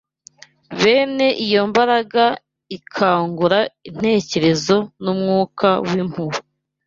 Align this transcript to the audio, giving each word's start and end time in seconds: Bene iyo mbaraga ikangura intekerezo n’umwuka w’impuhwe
Bene 0.79 1.27
iyo 1.45 1.61
mbaraga 1.69 2.25
ikangura 2.77 3.59
intekerezo 3.89 4.75
n’umwuka 5.03 5.67
w’impuhwe 5.89 6.39